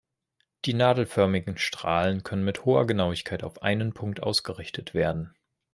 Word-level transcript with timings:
Die 0.65 0.73
nadelförmigen 0.73 1.59
Strahlen 1.59 2.23
können 2.23 2.43
mit 2.43 2.65
hoher 2.65 2.87
Genauigkeit 2.87 3.43
auf 3.43 3.61
einen 3.61 3.93
Punkt 3.93 4.23
ausgerichtet 4.23 4.95
werden. 4.95 5.35